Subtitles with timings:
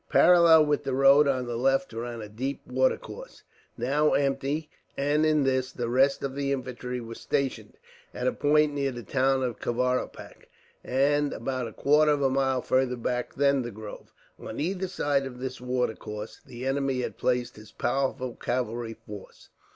[0.09, 3.43] Parallel with the road on the left ran a deep watercourse,
[3.77, 7.77] now empty, and in this the rest of the infantry were stationed,
[8.11, 10.49] at a point near the town of Kavaripak,
[10.83, 14.11] and about a quarter of a mile further back than the grove.
[14.39, 19.49] On either side of this watercourse the enemy had placed his powerful cavalry force.